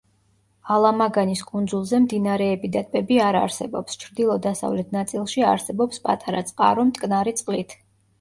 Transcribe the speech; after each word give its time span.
ალამაგანის 0.75 1.41
კუნძულზე 1.49 1.99
მდინარეები 2.05 2.71
და 2.75 2.81
ტბები 2.87 3.19
არ 3.25 3.37
არსებობს, 3.41 3.99
ჩრდილო-დასავლეთ 4.05 4.95
ნაწილში 4.97 5.45
არსებობს 5.51 6.01
პატარა 6.09 6.41
წყარო 6.49 6.87
მტკნარი 6.89 7.35
წყლით. 7.43 7.77